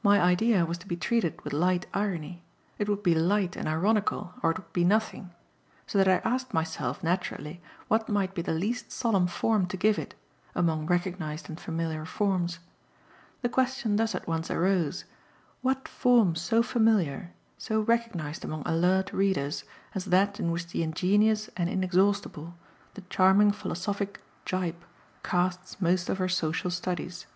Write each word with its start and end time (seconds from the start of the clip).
My 0.00 0.20
idea 0.20 0.64
was 0.64 0.78
to 0.78 0.86
be 0.86 0.96
treated 0.96 1.42
with 1.42 1.52
light 1.52 1.86
irony 1.92 2.44
it 2.78 2.88
would 2.88 3.02
be 3.02 3.16
light 3.16 3.56
and 3.56 3.66
ironical 3.66 4.32
or 4.40 4.52
it 4.52 4.58
would 4.58 4.72
be 4.72 4.84
nothing; 4.84 5.34
so 5.88 5.98
that 5.98 6.06
I 6.06 6.18
asked 6.18 6.54
myself, 6.54 7.02
naturally, 7.02 7.60
what 7.88 8.08
might 8.08 8.32
be 8.32 8.42
the 8.42 8.52
least 8.54 8.92
solemn 8.92 9.26
form 9.26 9.66
to 9.66 9.76
give 9.76 9.98
it, 9.98 10.14
among 10.54 10.86
recognised 10.86 11.48
and 11.48 11.58
familiar 11.58 12.04
forms. 12.04 12.60
The 13.42 13.48
question 13.48 13.96
thus 13.96 14.14
at 14.14 14.28
once 14.28 14.52
arose: 14.52 15.04
What 15.62 15.88
form 15.88 16.36
so 16.36 16.62
familiar, 16.62 17.32
so 17.58 17.80
recognised 17.80 18.44
among 18.44 18.62
alert 18.64 19.12
readers, 19.12 19.64
as 19.96 20.04
that 20.04 20.38
in 20.38 20.52
which 20.52 20.68
the 20.68 20.84
ingenious 20.84 21.50
and 21.56 21.68
inexhaustible, 21.68 22.54
the 22.94 23.00
charming 23.10 23.50
philosophic 23.50 24.20
"Gyp" 24.44 24.76
casts 25.24 25.80
most 25.80 26.08
of 26.08 26.18
her 26.18 26.28
social 26.28 26.70
studies? 26.70 27.26